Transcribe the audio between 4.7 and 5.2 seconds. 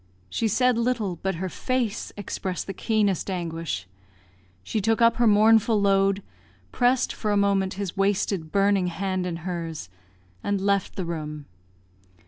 took up